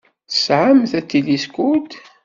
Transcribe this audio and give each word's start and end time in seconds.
Tesɛamt 0.29 0.91
atiliskud? 0.99 1.91